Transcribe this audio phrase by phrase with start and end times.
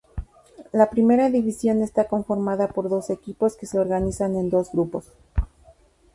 [0.71, 5.11] La Primera División está conformada por doce equipos que se organizan en dos grupos.